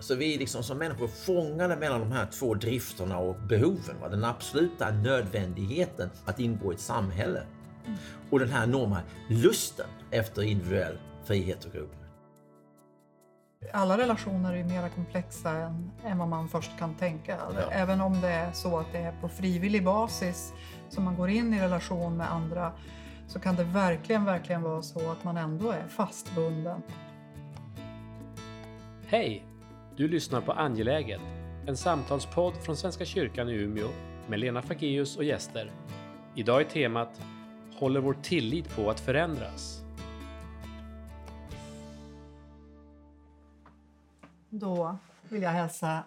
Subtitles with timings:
[0.00, 4.00] Så vi är liksom som människor fångade mellan de här två drifterna och behoven.
[4.00, 4.08] Va?
[4.08, 7.42] Den absoluta nödvändigheten att ingå i ett samhälle.
[8.30, 11.94] Och den här enorma lusten efter individuell frihet och grupp.
[13.72, 17.38] Alla relationer är mer komplexa än, än vad man först kan tänka.
[17.54, 17.70] Ja.
[17.70, 20.52] Även om det är så att det är på frivillig basis
[20.88, 22.72] som man går in i relation med andra
[23.26, 26.82] så kan det verkligen, verkligen vara så att man ändå är fastbunden.
[29.06, 29.47] Hej!
[29.98, 31.20] Du lyssnar på Angeläget,
[31.66, 33.88] en samtalspodd från Svenska kyrkan i Umeå
[34.28, 35.72] med Lena Fageus och gäster.
[36.36, 37.20] Idag är temat
[37.74, 39.82] Håller vår tillit på att förändras?
[44.50, 44.98] Då
[45.28, 46.04] vill jag hälsa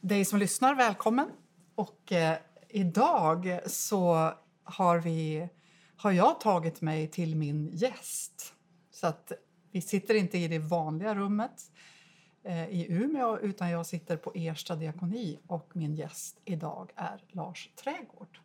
[0.00, 1.28] dig som lyssnar välkommen.
[1.74, 4.32] Och eh, idag så
[4.64, 5.48] har, vi,
[5.96, 8.54] har jag tagit mig till min gäst.
[8.90, 9.32] Så att
[9.72, 11.70] vi sitter inte i det vanliga rummet
[12.48, 17.70] Eh, i Umeå utan jag sitter på Ersta diakoni och min gäst idag är Lars
[17.76, 18.38] Trädgård.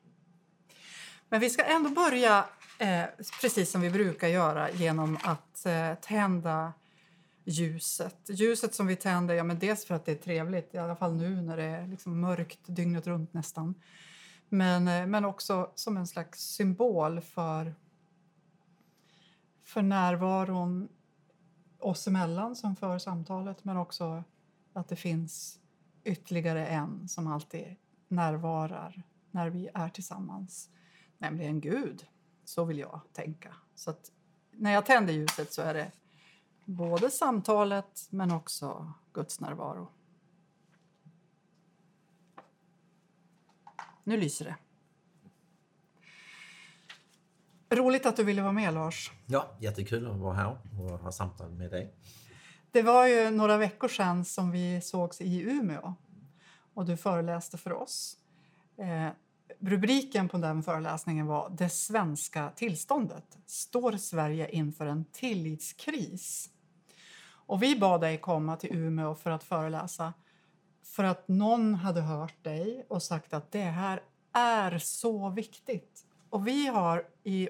[1.29, 2.45] Men vi ska ändå börja
[2.79, 3.05] eh,
[3.41, 6.73] precis som vi brukar göra genom att eh, tända
[7.43, 8.17] ljuset.
[8.29, 11.15] Ljuset som vi tänder, ja, men dels för att det är trevligt, i alla fall
[11.15, 13.75] nu när det är liksom mörkt dygnet runt nästan.
[14.49, 17.75] Men, eh, men också som en slags symbol för,
[19.63, 20.89] för närvaron
[21.85, 24.23] oss emellan som för samtalet men också
[24.73, 25.59] att det finns
[26.03, 27.75] ytterligare en som alltid
[28.07, 30.69] närvarar när vi är tillsammans,
[31.17, 32.07] nämligen Gud.
[32.45, 33.55] Så vill jag tänka.
[33.75, 34.11] Så att
[34.51, 35.91] när jag tänder ljuset så är det
[36.65, 39.87] både samtalet men också Guds närvaro.
[44.03, 44.55] Nu lyser det.
[47.75, 49.11] Roligt att du ville vara med, Lars.
[49.25, 51.93] Ja, jättekul att vara här och ha samtal med dig.
[52.71, 55.93] Det var ju några veckor sedan som vi sågs i Umeå
[56.73, 58.17] och du föreläste för oss.
[58.77, 59.09] Eh,
[59.59, 63.37] rubriken på den föreläsningen var Det svenska tillståndet.
[63.45, 66.49] Står Sverige inför en tillitskris?
[67.25, 70.13] Och vi bad dig komma till Umeå för att föreläsa
[70.83, 74.01] för att någon hade hört dig och sagt att det här
[74.33, 76.05] är så viktigt.
[76.29, 77.49] Och vi har i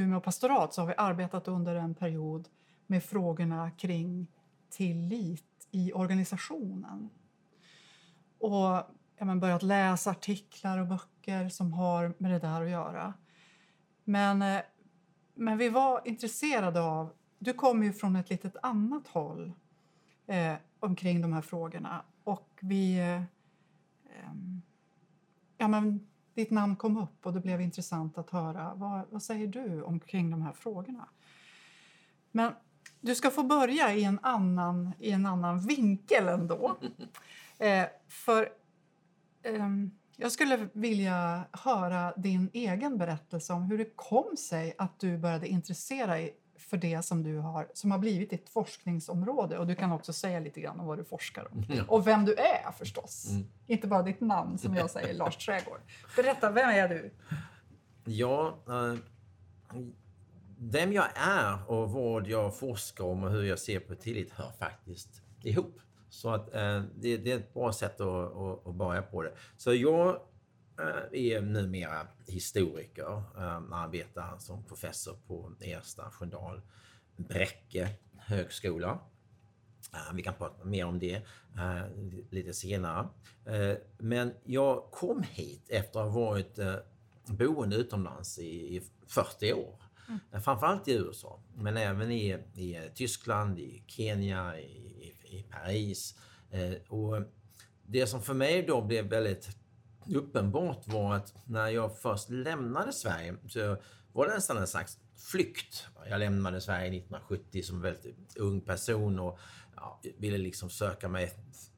[0.00, 2.48] Umeå pastorat så har vi arbetat under en period
[2.86, 4.26] med frågorna kring
[4.70, 7.10] tillit i organisationen.
[8.38, 13.14] Och ja, men börjat läsa artiklar och böcker som har med det där att göra.
[14.04, 14.60] Men, eh,
[15.34, 17.12] men vi var intresserade av...
[17.38, 19.52] Du kommer ju från ett litet annat håll
[20.26, 22.04] eh, omkring de här frågorna.
[22.24, 22.98] Och vi...
[22.98, 24.32] Eh, eh
[25.58, 26.09] ja, men
[26.40, 28.74] ditt namn kom upp och det blev intressant att höra.
[28.74, 31.08] Vad, vad säger du omkring de här frågorna?
[32.30, 32.52] Men
[33.00, 36.76] du ska få börja i en annan, i en annan vinkel ändå.
[37.62, 38.42] Eh, för
[39.42, 39.68] eh,
[40.16, 45.48] jag skulle vilja höra din egen berättelse om hur det kom sig att du började
[45.48, 46.18] intressera
[46.70, 49.58] för det som du har, som har blivit ditt forskningsområde.
[49.58, 51.64] Och Du kan också säga lite grann om vad du forskar om.
[51.68, 51.84] Ja.
[51.88, 53.30] Och vem du är förstås.
[53.30, 53.46] Mm.
[53.66, 55.80] Inte bara ditt namn som jag säger, Lars Trädgård.
[56.16, 57.14] Berätta, vem är du?
[58.04, 58.98] Ja, äh,
[60.58, 64.50] vem jag är och vad jag forskar om och hur jag ser på tillit hör
[64.58, 65.80] faktiskt ihop.
[66.08, 69.32] Så att, äh, det, det, är ett bra sätt att, att, att börja på det.
[69.56, 70.16] Så jag Eh,
[71.12, 76.62] är numera historiker, eh, arbetar som professor på Ersta Sköndal
[77.16, 78.98] Bräcke högskola.
[79.94, 81.22] Eh, vi kan prata mer om det
[82.30, 83.08] lite senare.
[83.98, 86.58] Men jag kom hit efter att ha varit
[87.26, 89.82] boende utomlands i 40 år.
[90.08, 90.42] Mm.
[90.42, 96.14] Framförallt i USA, men även i, i Tyskland, i Kenya, i, i Paris.
[96.88, 97.22] Och
[97.86, 99.59] det som för mig då blev väldigt
[100.16, 103.76] uppenbart var att när jag först lämnade Sverige så
[104.12, 105.86] var det nästan en slags flykt.
[106.08, 109.38] Jag lämnade Sverige 1970 som väldigt ung person och
[109.76, 111.32] ja, ville liksom söka mig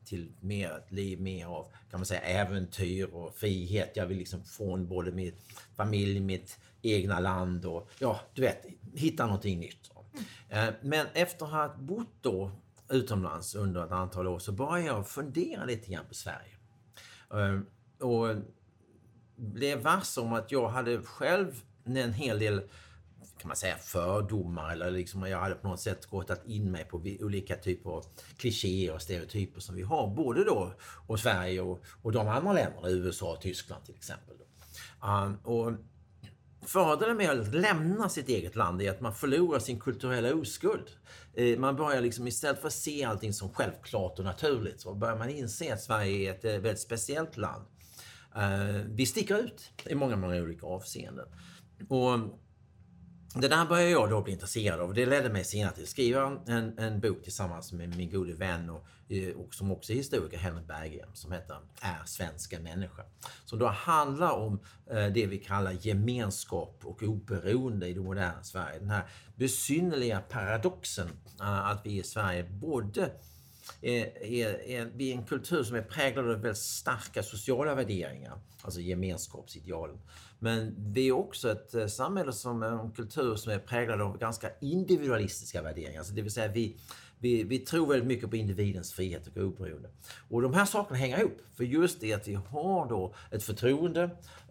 [0.05, 3.93] till mer ett liv mer av kan man säga äventyr och frihet.
[3.95, 5.35] Jag vill liksom från både min
[5.77, 9.91] familj, mitt egna land och ja, du vet, hitta någonting nytt.
[10.51, 10.75] Mm.
[10.83, 12.51] Men efter att ha bott då
[12.89, 16.57] utomlands under ett antal år så började jag fundera lite grann på Sverige.
[17.33, 17.61] Eh,
[18.03, 18.37] och
[19.37, 22.63] blev varse om att jag hade själv en hel del
[23.39, 27.03] kan man säga fördomar eller liksom jag hade på något sätt gått in mig på
[27.21, 28.05] olika typer av
[28.37, 30.73] klichéer och stereotyper som vi har både då
[31.07, 34.37] och Sverige och, och de andra länderna, USA och Tyskland till exempel.
[35.03, 35.73] Um, och
[36.67, 40.91] fördelen med att lämna sitt eget land är att man förlorar sin kulturella oskuld.
[41.35, 45.17] Eh, man börjar liksom istället för att se allting som självklart och naturligt så börjar
[45.17, 47.65] man inse att Sverige är ett eh, väldigt speciellt land.
[48.37, 51.27] Eh, vi sticker ut i många, många olika avseenden.
[51.89, 52.19] Och
[53.35, 54.95] det där började jag då bli intresserad av.
[54.95, 58.71] Det ledde mig senare till att skriva en, en bok tillsammans med min gode vän
[58.71, 63.03] och, eh, och som också är historiker, Henrik Berggren, som heter Är svenska människa?
[63.45, 68.79] Som då handlar om eh, det vi kallar gemenskap och oberoende i det moderna Sverige.
[68.79, 69.05] Den här
[69.37, 71.09] besynnerliga paradoxen
[71.41, 73.11] eh, att vi i Sverige både
[73.81, 78.39] är, är, är, vi är en kultur som är präglad av väldigt starka sociala värderingar,
[78.63, 79.99] alltså gemenskapsidealen.
[80.39, 84.19] Men vi är också ett eh, samhälle som är en kultur som är präglad av
[84.19, 85.99] ganska individualistiska värderingar.
[85.99, 86.77] Alltså det vill säga vi,
[87.19, 89.89] vi, vi tror väldigt mycket på individens frihet och oberoende.
[90.29, 91.39] Och de här sakerna hänger ihop.
[91.55, 94.03] För just det att vi har då ett förtroende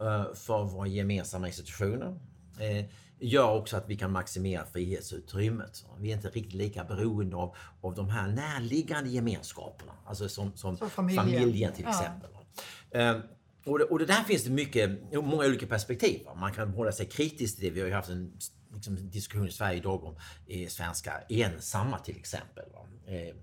[0.02, 2.20] eh, för våra gemensamma institutioner
[2.60, 2.86] eh,
[3.22, 5.86] gör också att vi kan maximera frihetsutrymmet.
[6.00, 10.78] Vi är inte riktigt lika beroende av, av de här närliggande gemenskaperna, alltså som, som,
[10.78, 11.26] som familjen.
[11.26, 11.74] familjen.
[11.74, 12.30] till exempel.
[12.92, 13.16] Ja.
[13.16, 13.22] Uh,
[13.66, 16.22] och det, och det där finns det mycket, många olika perspektiv.
[16.36, 17.72] Man kan hålla sig kritisk till det.
[17.72, 18.38] Vi har ju haft en
[18.74, 20.16] liksom, diskussion i Sverige idag om
[20.48, 22.64] eh, svenska ensamma till exempel.
[23.08, 23.36] Eh,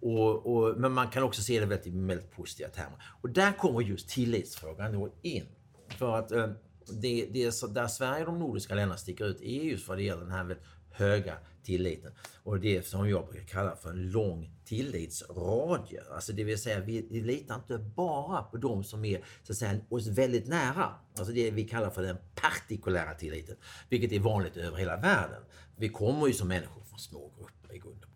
[0.00, 3.02] och, och, men man kan också se det väldigt, väldigt positiva termer.
[3.22, 5.46] Och där kommer just tillitsfrågan då in.
[5.88, 6.50] För att eh,
[6.86, 9.98] det, det är så, där Sverige och de nordiska länderna sticker ut är just vad
[9.98, 12.12] det gäller den här väldigt höga tilliten.
[12.42, 16.02] Och det som jag brukar kalla för en lång tillitsradie.
[16.14, 19.58] Alltså det vill säga vi, vi litar inte bara på de som är så att
[19.58, 20.94] säga, oss väldigt nära.
[21.18, 23.56] Alltså det vi kallar för den partikulära tilliten.
[23.88, 25.42] Vilket är vanligt över hela världen.
[25.76, 28.09] Vi kommer ju som människor från små grupper i grund.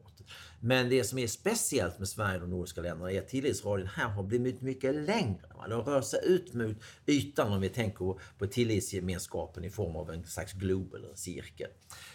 [0.66, 4.08] Men det som är speciellt med Sverige och de nordiska länderna är att tillitsradien här
[4.08, 5.40] har blivit mycket längre.
[5.69, 6.76] Den rör sig ut mot
[7.06, 11.70] ytan om vi tänker på tillitsgemenskapen i form av en slags glob eller en cirkel.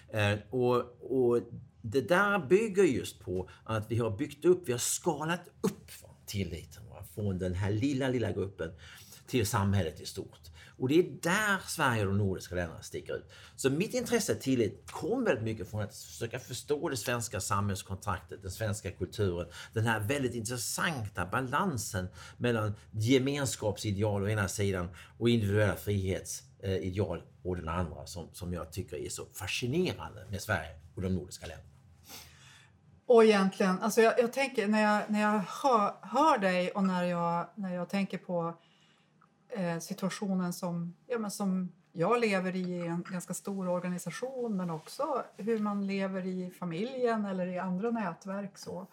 [0.10, 1.42] Eh, och, och
[1.81, 5.92] det där bygger just på att vi har byggt upp, vi har skalat upp
[6.25, 6.84] tilliten
[7.16, 8.72] från den här lilla, lilla gruppen
[9.28, 10.51] till samhället i stort.
[10.80, 13.30] Och det är där Sverige och de nordiska länderna sticker ut.
[13.56, 18.42] Så mitt intresse till tillit kom väldigt mycket från att försöka förstå det svenska samhällskontraktet,
[18.42, 19.48] den svenska kulturen.
[19.74, 27.70] Den här väldigt intressanta balansen mellan gemenskapsideal å ena sidan och individuella frihetsideal å den
[27.70, 31.70] andra som, som jag tycker är så fascinerande med Sverige och de nordiska länderna.
[33.06, 37.04] Och egentligen, alltså jag, jag, tänker när jag, när jag hör, hör dig och när
[37.04, 38.54] jag, när jag tänker på eh,
[39.81, 45.60] situationen som, ja, men som jag lever i en ganska stor organisation men också hur
[45.60, 48.57] man lever i familjen eller i andra nätverk.
[48.57, 48.88] Så.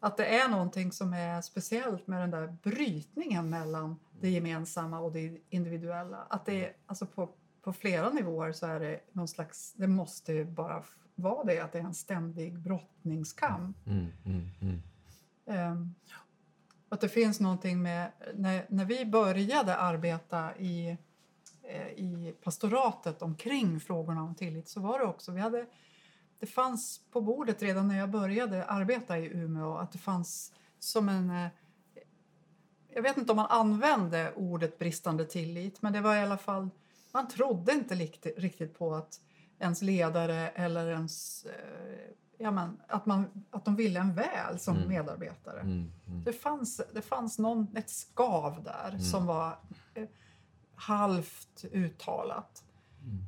[0.00, 5.12] Att det är någonting som är speciellt med den där brytningen mellan det gemensamma och
[5.12, 6.26] det individuella.
[6.30, 7.28] Att det alltså på,
[7.62, 10.84] på flera nivåer så är det någon slags, det måste bara
[11.14, 13.86] vara det, att det är en ständig brottningskamp.
[13.86, 14.82] Mm, mm, mm.
[15.72, 15.94] Um,
[16.94, 18.12] att det finns någonting med...
[18.34, 20.96] När, när vi började arbeta i,
[21.62, 25.32] eh, i pastoratet omkring frågorna om tillit så var det också...
[25.32, 25.66] Vi hade,
[26.38, 31.08] det fanns på bordet redan när jag började arbeta i Umeå att det fanns som
[31.08, 31.30] en...
[31.30, 31.48] Eh,
[32.88, 36.70] jag vet inte om man använde ordet bristande tillit men det var i alla fall...
[37.12, 39.20] Man trodde inte riktigt på att
[39.58, 44.76] ens ledare eller ens eh, ja, men, att, man, att de ville en väl som
[44.76, 44.88] mm.
[44.88, 45.60] medarbetare.
[45.60, 46.24] Mm, mm.
[46.24, 49.00] Det, fanns, det fanns någon, ett skav där mm.
[49.00, 49.58] som var
[49.94, 50.08] eh,
[50.74, 52.64] halvt uttalat.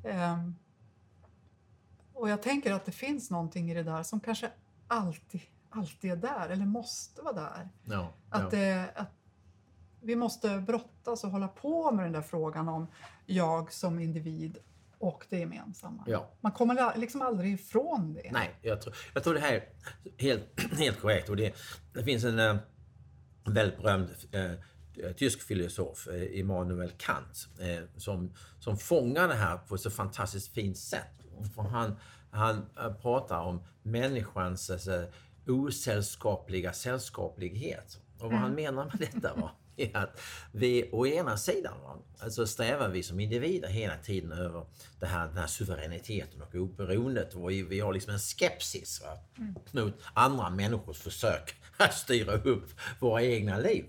[0.04, 0.48] Eh,
[2.12, 4.50] och jag tänker att det finns någonting i det där som kanske
[4.88, 7.68] alltid, alltid är där, eller måste vara där.
[7.84, 8.58] Ja, att, ja.
[8.58, 9.12] Det, att
[10.00, 12.86] vi måste brottas och hålla på med den där frågan om
[13.26, 14.58] jag som individ
[14.98, 16.04] och det gemensamma.
[16.06, 16.30] Ja.
[16.40, 18.30] Man kommer liksom aldrig ifrån det.
[18.32, 19.62] Nej, jag tror, jag tror det här är
[20.18, 21.28] helt, helt korrekt.
[21.28, 21.54] Och det,
[21.92, 22.56] det finns en äh,
[23.44, 29.74] väldigt berömd äh, tysk filosof, äh, Immanuel Kant, äh, som, som fångar det här på
[29.74, 31.20] ett så fantastiskt fint sätt.
[31.54, 31.96] För han,
[32.30, 32.66] han
[33.02, 35.06] pratar om människans alltså,
[35.46, 38.00] osällskapliga sällskaplighet.
[38.14, 38.42] Och vad mm.
[38.42, 39.50] han menar med detta var
[39.92, 40.21] är att
[40.52, 41.75] vi å ena sidan
[42.18, 44.66] alltså strävar vi som individer hela tiden över
[45.00, 47.35] det här, den här suveräniteten och oberoendet.
[47.35, 49.54] Och vi har liksom en skepsis va, mm.
[49.71, 53.85] mot andra människors försök att styra upp våra egna liv.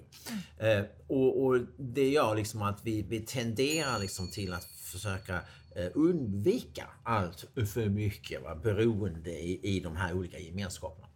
[0.58, 0.80] Mm.
[0.80, 5.42] Eh, och, och, det gör liksom att vi, vi tenderar liksom till att försöka
[5.76, 11.07] eh, undvika allt för mycket va, beroende i, i de här olika gemenskaperna.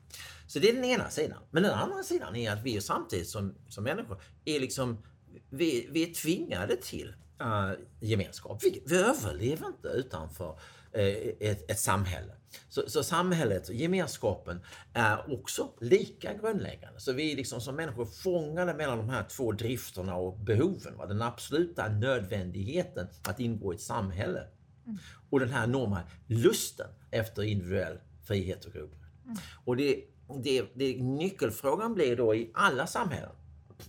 [0.47, 1.37] Så det är den ena sidan.
[1.51, 5.03] Men den andra sidan är att vi samtidigt som, som människor är liksom,
[5.49, 8.63] vi, vi är tvingade till uh, gemenskap.
[8.63, 10.49] Vi, vi överlever inte utanför
[10.97, 11.03] uh,
[11.39, 12.33] ett, ett samhälle.
[12.69, 14.61] Så, så, samhället, gemenskapen,
[14.93, 16.99] är också lika grundläggande.
[16.99, 20.97] Så vi är liksom som människor fångade mellan de här två drifterna och behoven.
[20.97, 21.05] Va?
[21.05, 24.47] Den absoluta nödvändigheten att ingå i ett samhälle.
[24.85, 24.97] Mm.
[25.29, 29.00] Och den här enorma lusten efter individuell frihet och grupp.
[29.31, 29.41] Mm.
[29.65, 30.03] Och det,
[30.43, 33.31] det, det, nyckelfrågan blir då i alla samhällen.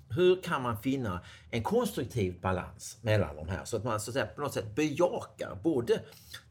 [0.09, 1.21] Hur kan man finna
[1.51, 4.75] en konstruktiv balans mellan de här så att man så att säga, på något sätt
[4.75, 6.01] bejakar både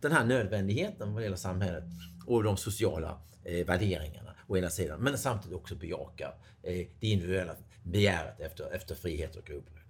[0.02, 1.84] den här nödvändigheten vad gäller samhället
[2.28, 6.34] och de sociala eh, värderingarna å ena sidan, men samtidigt också bejakar
[6.64, 9.81] eh, det individuella begäret efter, efter frihet och oberoende.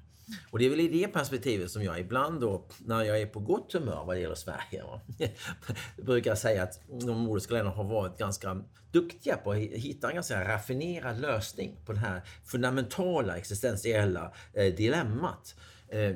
[0.51, 3.39] Och det är väl i det perspektivet som jag ibland då, när jag är på
[3.39, 4.83] gott humör vad det gäller Sverige,
[5.97, 10.43] brukar säga att de nordiska länderna har varit ganska duktiga på att hitta en ganska
[10.53, 15.55] raffinerad lösning på det här fundamentala existentiella eh, dilemmat.
[15.89, 16.11] Eh,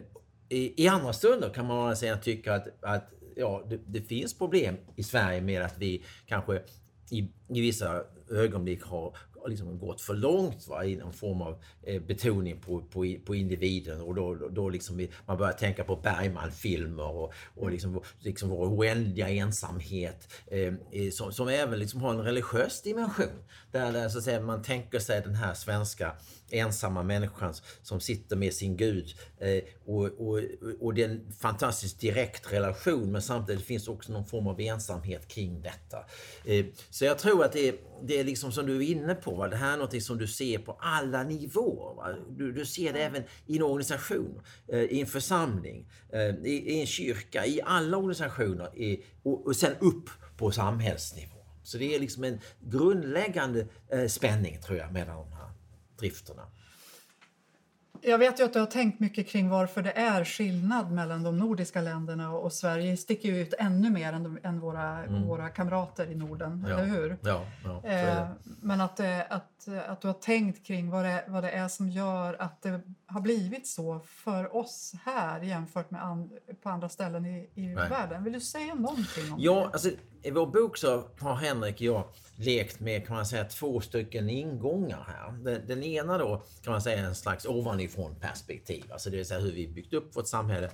[0.50, 4.78] i, I andra stunder kan man säga tycka att, att ja, det, det, finns problem
[4.96, 6.62] i Sverige med att vi kanske
[7.12, 9.18] i, i vissa ögonblick har
[9.50, 14.02] liksom gått för långt va, i någon form av eh, betoning på, på, på individen
[14.02, 18.68] och då, då, då liksom man börjar tänka på Bergman-filmer och, och liksom, liksom vår
[18.68, 20.74] oändliga ensamhet eh,
[21.12, 23.44] som, som även liksom har en religiös dimension.
[23.72, 26.16] Där, där så att säga, man tänker sig den här svenska
[26.50, 30.40] ensamma människan som sitter med sin Gud eh, och, och,
[30.80, 35.28] och det är en fantastiskt direkt relation men samtidigt finns också någon form av ensamhet
[35.28, 35.98] kring detta.
[36.46, 39.36] Eh, så jag tror att det är, det är liksom som du är inne på,
[39.36, 39.48] va?
[39.48, 42.22] det här är något som du ser på alla nivåer.
[42.30, 45.90] Du, du, ser det även i en organisation, eh, i en församling,
[46.44, 51.36] i, i, en kyrka, i alla organisationer i, och, och sen upp på samhällsnivå.
[51.64, 53.68] Så det är liksom en grundläggande
[54.08, 55.18] spänning tror jag mellan
[55.98, 56.42] drifterna.
[58.08, 61.38] Jag vet ju att du har tänkt mycket kring varför det är skillnad mellan de
[61.38, 65.28] nordiska länderna och Sverige sticker ju ut ännu mer än, än våra, mm.
[65.28, 66.74] våra kamrater i Norden, ja.
[66.74, 67.18] eller hur?
[67.22, 68.28] Ja, ja eh,
[68.62, 71.90] men att, eh, att, att du har tänkt kring vad det, vad det är som
[71.90, 76.30] gör att det har blivit så för oss här jämfört med an,
[76.62, 78.24] på andra ställen i, i världen.
[78.24, 79.66] Vill du säga någonting om ja, det?
[79.66, 79.90] Alltså,
[80.26, 82.04] I vår bok så har Henrik och jag
[82.36, 85.32] lekt med kan man säga två stycken ingångar här.
[85.32, 89.26] Den, den ena då kan man säga är en slags ovanifrån perspektiv, alltså det vill
[89.26, 90.70] säga hur vi byggt upp vårt samhälle.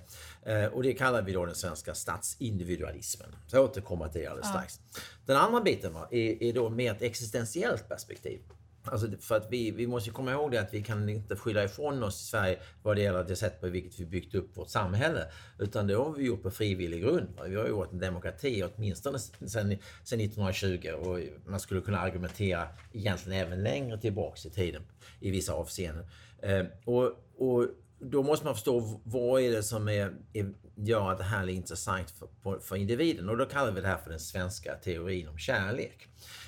[0.45, 3.35] Eh, och det kallar vi då den svenska statsindividualismen.
[3.47, 4.59] Så jag återkommer till det alldeles ja.
[4.59, 4.79] strax.
[5.25, 8.39] Den andra biten va, är, är då mer ett existentiellt perspektiv.
[8.83, 12.03] Alltså för att vi, vi måste komma ihåg det att vi kan inte skylla ifrån
[12.03, 15.25] oss i Sverige vad det gäller det sätt på vilket vi byggt upp vårt samhälle.
[15.59, 17.27] Utan det har vi gjort på frivillig grund.
[17.47, 23.47] Vi har ju varit en demokrati åtminstone sedan, 1920 och man skulle kunna argumentera egentligen
[23.47, 24.81] även längre tillbaks i tiden
[25.19, 26.05] i vissa avseenden.
[26.41, 27.67] Eh, och, och
[28.01, 31.47] då måste man förstå vad är det som är, är, gör att det här är
[31.47, 33.29] intressant för, för individen.
[33.29, 36.07] Och då kallar vi det här för den svenska teorin om kärlek.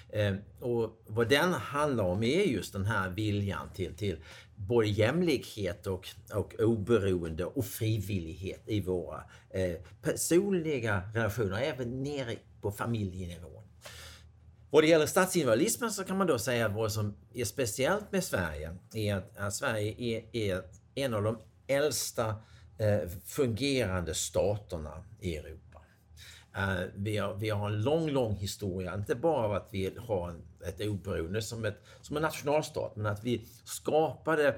[0.09, 4.17] Eh, och vad den handlar om är just den här viljan till, till
[4.55, 12.71] både jämlikhet och, och oberoende och frivillighet i våra eh, personliga relationer, även nere på
[12.71, 13.63] familjenivån.
[14.69, 18.23] Vad det gäller statsindividualismen så kan man då säga att vad som är speciellt med
[18.23, 20.63] Sverige är att, att Sverige är, är,
[20.95, 22.35] en av de äldsta
[22.77, 25.81] eh, fungerande staterna i Europa.
[26.57, 30.35] Eh, vi, har, vi har en lång, lång historia, inte bara av att vi har
[30.65, 34.55] ett oberoende som, ett, som en nationalstat, men att vi skapade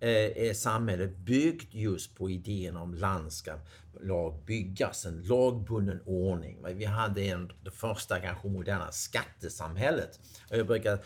[0.00, 3.54] eh, samhället byggt just på idén om land ska
[4.00, 6.58] lag byggas, en lagbunden ordning.
[6.74, 10.20] Vi hade en, det första kanske moderna skattesamhället.
[10.50, 10.98] Jag brukar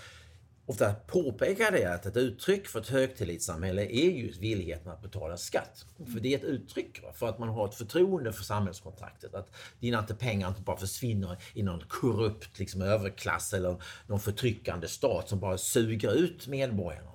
[0.66, 5.86] ofta påpekar det att ett uttryck för ett högtillitssamhälle är just villigheten att betala skatt.
[6.12, 9.34] För det är ett uttryck för att man har ett förtroende för samhällskontraktet.
[9.34, 9.50] Att
[9.80, 15.40] dina pengar inte bara försvinner i någon korrupt liksom, överklass eller någon förtryckande stat som
[15.40, 17.10] bara suger ut medborgarna.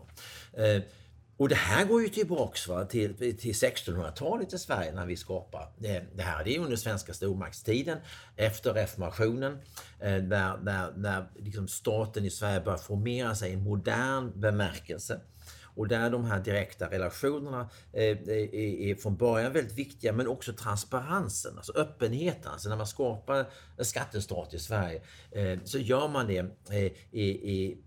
[0.54, 0.82] Eh,
[1.38, 5.70] och det här går ju tillbaks va, till, till 1600-talet i Sverige när vi skapar
[5.78, 6.44] det, det här.
[6.44, 7.98] Det är under svenska stormaktstiden
[8.36, 9.58] efter reformationen
[10.00, 15.22] eh, där, där, där liksom staten i Sverige börjar formera sig i en modern bemärkelse.
[15.78, 20.54] Och där de här direkta relationerna eh, eh, är från början väldigt viktiga men också
[20.54, 22.52] transparensen, alltså öppenheten.
[22.52, 23.46] Alltså när man skapar
[23.78, 26.44] en skattestat i Sverige eh, så gör man det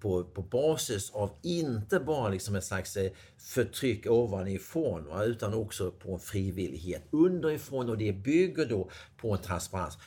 [0.01, 2.99] på, på basis av inte bara liksom ett slags
[3.39, 9.99] förtryck ovanifrån utan också på en frivillighet underifrån och det bygger då på en transparens.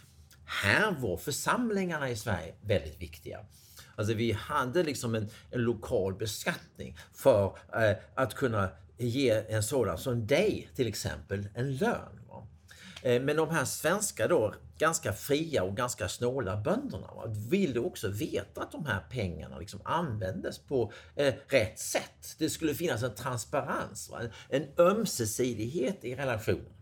[0.45, 3.39] Här var församlingarna i Sverige väldigt viktiga.
[3.95, 9.97] Alltså vi hade liksom en, en lokal beskattning för eh, att kunna ge en sådan
[9.97, 12.19] som dig till exempel en lön.
[12.27, 12.47] Va?
[13.01, 18.07] Eh, men de här svenska då, ganska fria och ganska snåla bönderna va, ville också
[18.09, 22.35] veta att de här pengarna liksom användes på eh, rätt sätt.
[22.37, 26.73] Det skulle finnas en transparens, va, en ömsesidighet i relationen.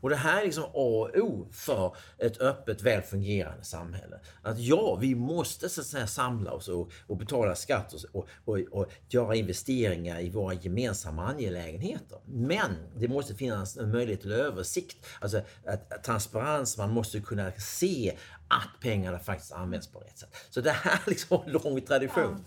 [0.00, 4.20] Och det här är liksom A och O för ett öppet, väl fungerande samhälle.
[4.42, 8.58] Att ja, vi måste så att säga samla oss och, och betala skatt och, och,
[8.70, 12.18] och, göra investeringar i våra gemensamma angelägenheter.
[12.24, 18.16] Men det måste finnas en möjlighet till översikt, alltså att, transparens, man måste kunna se
[18.48, 20.36] att pengarna faktiskt används på rätt sätt.
[20.50, 22.44] Så det här är liksom en lång tradition.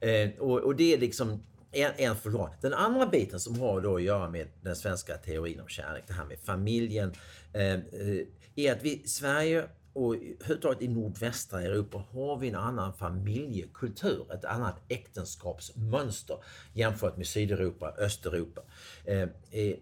[0.00, 0.08] Ja.
[0.08, 1.42] Eh, och, och det är liksom
[1.72, 2.54] en, en förklaring.
[2.60, 6.12] Den andra biten som har då att göra med den svenska teorin om kärlek, det
[6.12, 7.12] här med familjen,
[7.52, 8.26] eh, eh
[8.58, 14.32] är att vi i Sverige och överhuvudtaget i nordvästra Europa har vi en annan familjekultur,
[14.32, 16.36] ett annat äktenskapsmönster
[16.72, 18.62] jämfört med Sydeuropa, Östeuropa.
[19.04, 19.76] Eh, eh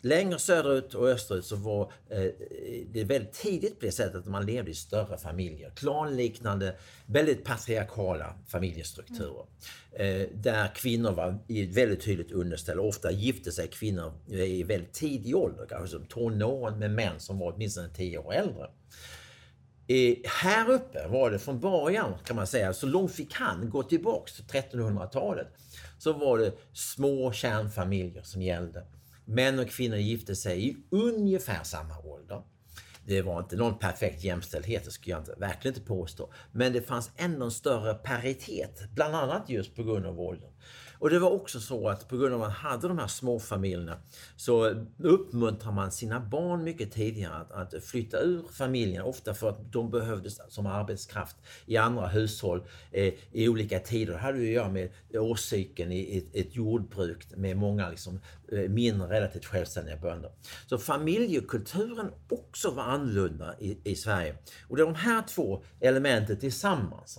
[0.00, 2.30] Längre söderut och österut så var eh,
[2.92, 5.70] det väldigt tidigt på det sättet att man levde i större familjer.
[5.70, 6.76] Klanliknande,
[7.06, 9.44] väldigt patriarkala familjestrukturer.
[9.92, 12.80] Eh, där kvinnor var i ett väldigt tydligt underställ.
[12.80, 17.38] Ofta gifte sig kvinnor eh, i väldigt tidig ålder, kanske som tonåren med män som
[17.38, 18.70] var åtminstone tio år äldre.
[19.90, 23.82] Eh, här uppe var det från början, kan man säga, så långt vi kan gå
[23.82, 25.48] tillbaks till 1300-talet,
[25.98, 28.86] så var det små kärnfamiljer som gällde.
[29.30, 32.42] Män och kvinnor gifte sig i ungefär samma ålder.
[33.06, 36.32] Det var inte någon perfekt jämställdhet, det skulle jag inte, verkligen inte påstå.
[36.52, 40.50] Men det fanns ändå en större paritet, bland annat just på grund av åldern.
[40.98, 43.96] Och det var också så att på grund av att man hade de här småfamiljerna
[44.36, 49.72] så uppmuntrar man sina barn mycket tidigare att, att flytta ur familjen, ofta för att
[49.72, 51.36] de behövdes som arbetskraft
[51.66, 54.12] i andra hushåll eh, i olika tider.
[54.12, 58.20] Det hade att göra med årscykeln i ett, ett jordbruk med många liksom,
[58.52, 60.30] eh, mindre relativt självständiga bönder.
[60.66, 64.36] Så familjekulturen också var annorlunda i, i Sverige.
[64.68, 67.18] Och det är de här två elementen tillsammans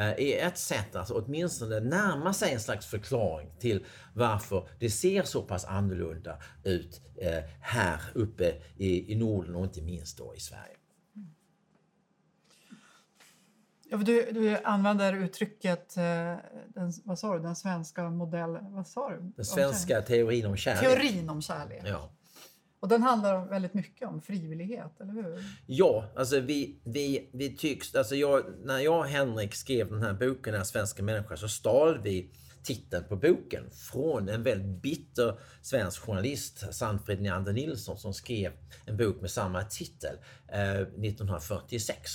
[0.00, 3.09] Eh, är ett sätt att åtminstone närma sig en slags förklaring
[3.58, 9.82] till varför det ser så pass annorlunda ut eh, här uppe i Norden och inte
[9.82, 10.76] minst då i Sverige.
[13.92, 16.02] Ja, du, du använder uttrycket, eh,
[16.68, 19.32] den, vad sa du, den svenska modellen, vad sa du?
[19.36, 20.80] Den svenska teorin om kärlek.
[20.80, 21.82] Teorin om kärlek.
[21.84, 22.10] Ja.
[22.80, 25.44] Och den handlar väldigt mycket om frivillighet, eller hur?
[25.66, 27.94] Ja, alltså vi, vi, vi tycks...
[27.94, 32.00] Alltså jag, när jag och Henrik skrev den här boken, Den svenska människan, så stal
[32.02, 32.30] vi
[32.62, 38.52] titeln på boken från en väldigt bitter svensk journalist, Sandfrid Neander Nilsson, som skrev
[38.86, 40.16] en bok med samma titel
[40.52, 42.10] eh, 1946.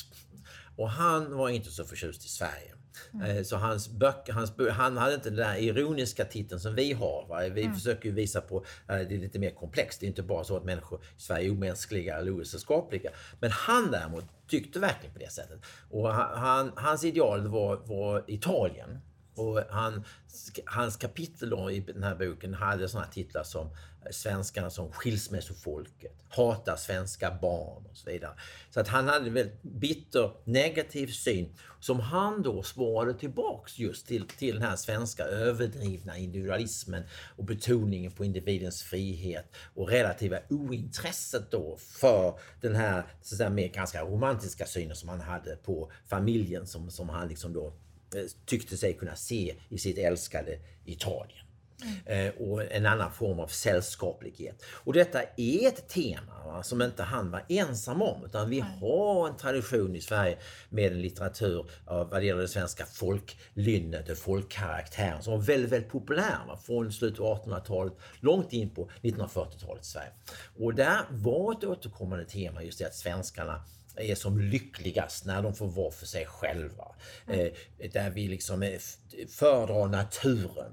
[0.77, 2.75] Och han var inte så förtjust i Sverige.
[3.13, 3.45] Mm.
[3.45, 7.25] Så hans böcker, hans, han hade inte den där ironiska titeln som vi har.
[7.29, 7.49] Va?
[7.49, 7.75] Vi mm.
[7.75, 9.99] försöker ju visa på att eh, det är lite mer komplext.
[9.99, 13.11] Det är inte bara så att människor i Sverige är omänskliga eller osällskapliga.
[13.39, 15.59] Men han däremot tyckte verkligen på det sättet.
[15.89, 19.01] Och han, hans ideal var, var Italien.
[19.35, 20.03] Och han,
[20.65, 23.69] hans kapitel i den här boken hade sådana titlar som
[24.11, 28.31] svenskarna som skilsmässofolket, Hata svenska barn och så vidare.
[28.69, 34.07] Så att han hade en väldigt bitter, negativ syn som han då svarade tillbaks just
[34.07, 37.03] till, till den här svenska överdrivna individualismen
[37.35, 43.49] och betoningen på individens frihet och relativa ointresset då för den här så att säga,
[43.49, 47.73] mer ganska romantiska synen som han hade på familjen som, som han liksom då
[48.45, 51.45] tyckte sig kunna se i sitt älskade Italien.
[52.07, 52.33] Mm.
[52.39, 54.63] och en annan form av sällskaplighet.
[54.67, 59.27] Och detta är ett tema va, som inte han var ensam om utan vi har
[59.27, 60.37] en tradition i Sverige
[60.69, 65.91] med en litteratur vad det gäller det svenska folklynnet och folkkaraktären som var väldigt, väldigt
[65.91, 70.11] populär va, från slutet av 1800-talet långt in på 1940-talet i Sverige.
[70.59, 73.61] Och där var ett återkommande tema just det att svenskarna
[73.97, 76.95] är som lyckligast när de får vara för sig själva.
[77.27, 77.39] Mm.
[77.39, 78.77] Eh, där vi liksom
[79.29, 80.71] föredrar naturen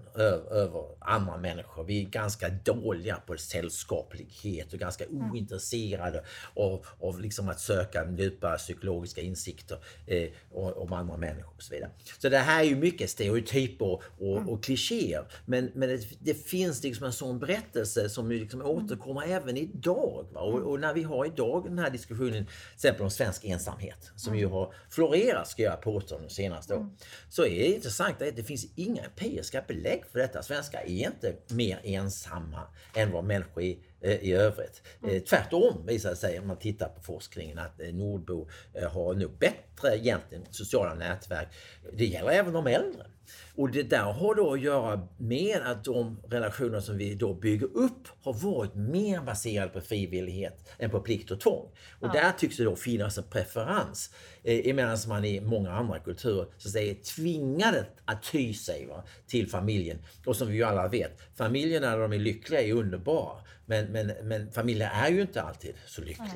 [0.50, 1.84] över andra människor.
[1.84, 5.30] Vi är ganska dåliga på sällskaplighet och ganska mm.
[5.30, 11.74] ointresserade av, av liksom att söka djupa psykologiska insikter eh, om andra människor och så
[11.74, 11.90] vidare.
[12.18, 15.24] Så det här är ju mycket stereotyper och, och, och klichéer.
[15.44, 18.72] Men, men det, det, finns liksom en sån berättelse som liksom mm.
[18.72, 20.26] återkommer även idag.
[20.34, 24.34] Och, och, när vi har idag den här diskussionen, till exempel om svensk ensamhet, som
[24.34, 24.52] ju mm.
[24.52, 26.96] har florerat ska jag påstå de senaste åren.
[27.28, 30.42] Så är det intressant att det finns inga empiriska belägg för detta.
[30.42, 32.60] Svenskar är inte mer ensamma
[32.94, 34.82] än vad människor i i övrigt.
[35.02, 35.20] Mm.
[35.20, 38.50] Tvärtom visar det sig om man tittar på forskningen att nordbor
[38.92, 41.48] har nog bättre egentligen sociala nätverk.
[41.92, 43.06] Det gäller även de äldre.
[43.56, 47.76] Och det där har då att göra med att de relationer som vi då bygger
[47.76, 51.70] upp har varit mer baserade på frivillighet än på plikt och tvång.
[52.00, 52.12] Och ja.
[52.12, 54.10] där tycks det då finnas en preferens.
[54.42, 58.86] Eh, medan man i många andra kulturer så att säga, är tvingade att ty sig
[58.86, 59.98] va, till familjen.
[60.26, 63.38] Och som vi ju alla vet, familjen när de är lyckliga är underbara.
[63.66, 66.28] Men, men, men familjer är ju inte alltid så lyckliga.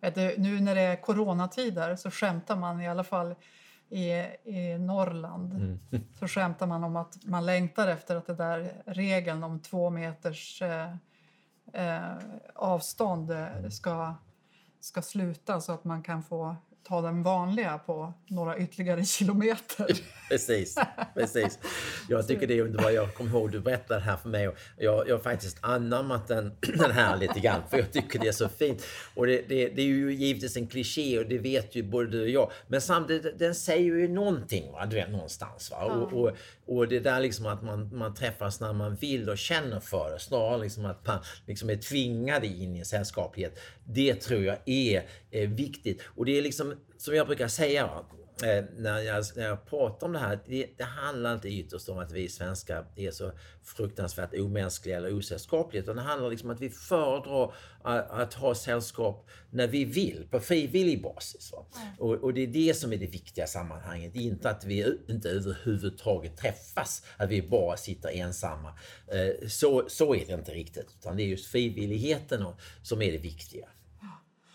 [0.00, 0.34] Nej.
[0.38, 3.34] Nu när det är coronatider så skämtar man i alla fall
[3.88, 4.10] i,
[4.44, 5.78] i Norrland mm.
[6.18, 10.62] så skämtar man om att man längtar efter att det där regeln om två meters
[10.62, 10.96] eh,
[11.72, 12.18] eh,
[12.54, 14.14] avstånd eh, ska,
[14.80, 16.56] ska sluta så att man kan få
[16.88, 19.86] ta den vanliga på några ytterligare kilometer.
[20.30, 20.78] precis,
[21.14, 21.58] precis.
[22.08, 22.92] Jag tycker det är underbart.
[22.92, 26.28] Jag kommer ihåg du berättade det här för mig och jag, jag har faktiskt anammat
[26.28, 28.82] den, den här lite grann för jag tycker det är så fint.
[29.14, 32.22] Och det, det, det är ju givetvis en kliché och det vet ju både du
[32.22, 32.50] och jag.
[32.66, 34.86] Men samtidigt, den säger ju någonting va?
[34.86, 35.70] Du vet, någonstans.
[35.70, 35.84] Va?
[35.84, 36.02] Mm.
[36.02, 39.80] Och, och, och, det där liksom att man, man träffas när man vill och känner
[39.80, 43.58] för det snarare liksom att man liksom är tvingad in i en sällskaplighet.
[43.84, 45.06] Det tror jag är,
[45.42, 46.02] är viktigt.
[46.16, 47.90] Och det är liksom som jag brukar säga
[48.42, 51.98] eh, när jag, när jag pratar om det här, det, det, handlar inte ytterst om
[51.98, 56.60] att vi svenskar är så fruktansvärt omänskliga eller osällskapliga, utan det handlar liksom om att
[56.60, 61.52] vi föredrar att, att, ha sällskap när vi vill, på frivillig basis.
[61.52, 61.88] Mm.
[61.98, 66.36] Och, och, det är det som är det viktiga sammanhanget, inte att vi inte överhuvudtaget
[66.36, 68.78] träffas, att vi bara sitter ensamma.
[69.08, 72.46] Eh, så, så är det inte riktigt, utan det är just frivilligheten
[72.82, 73.68] som är det viktiga.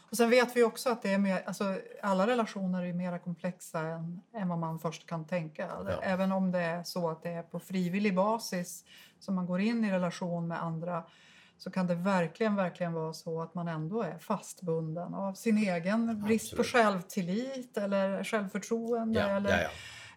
[0.10, 3.80] Och sen vet vi också att det är mer, alltså, alla relationer är mer komplexa
[3.80, 5.70] än, än vad man först kan tänka.
[5.86, 6.02] Ja.
[6.02, 8.84] Även om det är så att det är på frivillig basis
[9.20, 11.04] som man går in i relation med andra
[11.58, 16.22] så kan det verkligen, verkligen vara så att man ändå är fastbunden av sin egen
[16.22, 19.70] brist på självtillit eller självförtroende ja, eller, ja,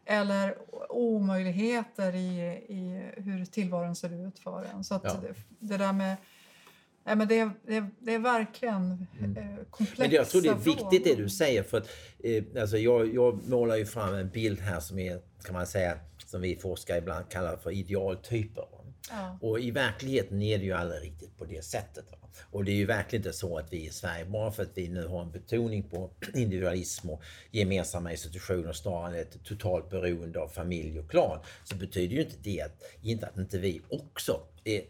[0.05, 0.57] eller
[0.89, 4.85] omöjligheter i, i hur tillvaron ser ut för en.
[4.85, 6.17] Så det, det där med
[7.05, 9.37] Ja, men det, är, det, är, det är verkligen mm.
[9.37, 11.63] eh, komplexa men Jag tror det är viktigt det du säger.
[11.63, 11.89] för att,
[12.25, 15.99] eh, alltså jag, jag målar ju fram en bild här som är, kan man säga,
[16.27, 18.65] som vi forskare ibland kallar för idealtyper.
[19.11, 19.39] Ja.
[19.41, 22.05] Och i verkligheten är det ju aldrig riktigt på det sättet.
[22.11, 22.19] Va?
[22.51, 24.89] Och det är ju verkligen inte så att vi i Sverige, bara för att vi
[24.89, 30.49] nu har en betoning på individualism och gemensamma institutioner snarare än ett totalt beroende av
[30.49, 34.41] familj och klan, så betyder ju inte det att, inte att inte vi också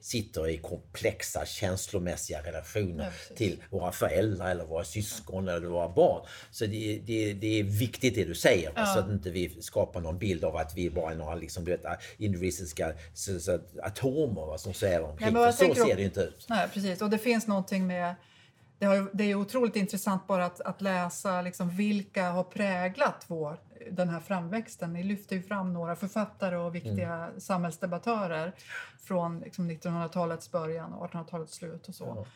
[0.00, 6.26] sitter i komplexa känslomässiga relationer ja, till våra föräldrar eller våra syskon eller våra barn.
[6.50, 8.86] Så det, det, det är viktigt det du säger, ja.
[8.86, 11.70] så att inte vi skapar någon bild av att vi bara är några liksom, du
[11.70, 11.84] vet,
[13.14, 15.32] så, så, atomer som svävar omkring.
[15.32, 16.46] Nej, så ser det inte ut.
[16.48, 17.02] Nej, precis.
[17.02, 18.14] Och det finns någonting med
[18.82, 23.58] det, har, det är otroligt intressant bara att, att läsa liksom vilka har präglat vår,
[23.90, 24.92] den här framväxten.
[24.92, 27.40] Ni lyfter ju fram några författare och viktiga mm.
[27.40, 28.52] samhällsdebattörer
[29.00, 32.26] från liksom 1900-talets början och 1800-talets slut och så.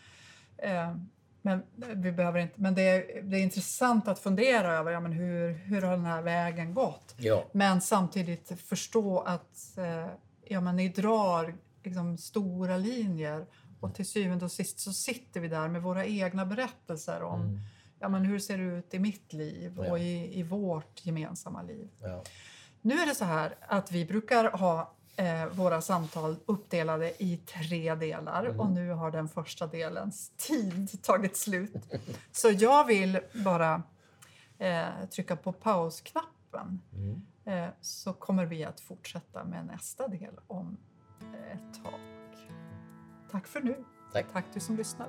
[0.56, 0.64] Ja.
[0.64, 0.96] Eh,
[1.42, 1.62] men,
[1.94, 5.52] vi behöver inte, men det, är, det är intressant att fundera över ja, men hur,
[5.52, 7.14] hur har den här vägen gått.
[7.16, 7.44] Ja.
[7.52, 10.06] Men samtidigt förstå att eh,
[10.44, 13.46] ja, men ni drar liksom, stora linjer
[13.80, 17.60] och till syvende och sist så sitter vi där med våra egna berättelser om mm.
[17.98, 21.88] Ja, men hur ser det ut i mitt liv och i, i vårt gemensamma liv.
[22.82, 27.94] Nu är det så här att vi brukar ha eh, våra samtal uppdelade i tre
[27.94, 28.60] delar mm.
[28.60, 31.94] och nu har den första delens tid tagit slut.
[32.32, 33.82] så jag vill bara
[34.58, 37.22] eh, trycka på pausknappen mm.
[37.44, 40.76] eh, så kommer vi att fortsätta med nästa del om
[41.52, 42.00] ett tag.
[43.30, 43.84] Tack för nu.
[44.12, 44.26] Tack.
[44.32, 45.08] Tack du som lyssnar.